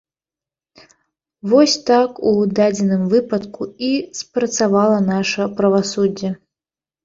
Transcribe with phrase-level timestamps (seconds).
[1.51, 3.93] Вось так у дадзеным выпадку і
[4.23, 6.29] спрацавала наша правасуддзе.